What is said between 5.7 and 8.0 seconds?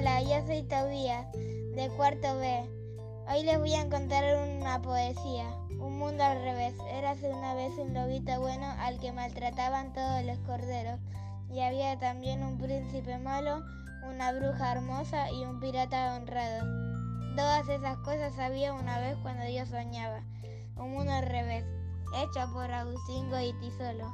Un mundo al revés. Érase una vez un